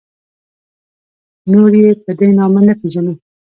[1.51, 3.13] نور یې په دې نامه نه پېژنو.